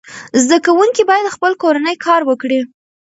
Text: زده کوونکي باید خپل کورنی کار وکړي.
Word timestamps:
زده 0.43 0.57
کوونکي 0.65 1.03
باید 1.09 1.33
خپل 1.35 1.51
کورنی 1.61 1.95
کار 2.05 2.21
وکړي. 2.29 2.59